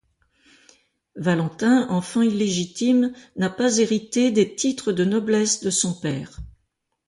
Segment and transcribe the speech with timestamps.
[1.15, 6.39] Valentin, enfant illégitime, n'a pas hérité des titres de noblesse de son père.